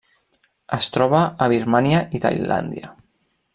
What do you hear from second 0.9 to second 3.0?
troba a Birmània i Tailàndia.